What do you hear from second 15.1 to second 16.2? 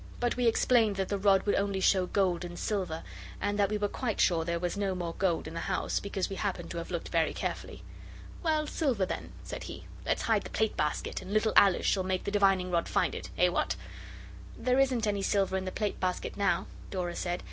silver in the plate